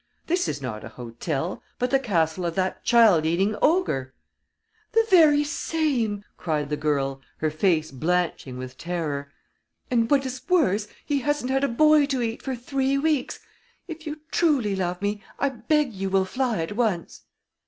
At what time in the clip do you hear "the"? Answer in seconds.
1.91-1.99, 4.93-5.05, 6.71-6.75